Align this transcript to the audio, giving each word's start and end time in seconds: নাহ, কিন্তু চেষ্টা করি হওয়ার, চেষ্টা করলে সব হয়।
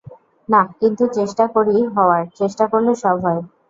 নাহ, 0.49 0.67
কিন্তু 0.79 1.03
চেষ্টা 1.17 1.45
করি 1.55 1.75
হওয়ার, 1.95 2.23
চেষ্টা 2.39 2.63
করলে 2.71 2.91
সব 3.03 3.15
হয়। 3.25 3.41